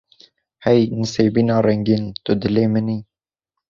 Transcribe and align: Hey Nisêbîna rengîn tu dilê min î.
Hey 0.63 0.81
Nisêbîna 0.97 1.57
rengîn 1.65 2.03
tu 2.23 2.31
dilê 2.41 2.65
min 2.73 2.87
î. 2.95 2.97